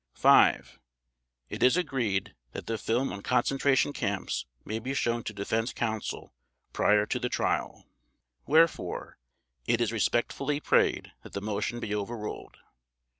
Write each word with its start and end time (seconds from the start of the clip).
(5) 0.15 0.79
It 1.49 1.61
is 1.61 1.77
agreed 1.77 2.33
that 2.53 2.65
the 2.65 2.79
film 2.79 3.13
on 3.13 3.21
Concentration 3.21 3.93
Camps 3.93 4.47
may 4.65 4.79
be 4.79 4.95
shown 4.95 5.23
to 5.25 5.31
Defense 5.31 5.73
Counsel 5.73 6.33
prior 6.73 7.05
to 7.05 7.19
the 7.19 7.29
Trial. 7.29 7.87
WHEREFORE, 8.45 9.19
it 9.67 9.79
is 9.79 9.91
respectfully 9.93 10.59
prayed 10.59 11.11
that 11.21 11.33
the 11.33 11.41
Motion 11.41 11.79
be 11.79 11.93
overruled. 11.93 12.57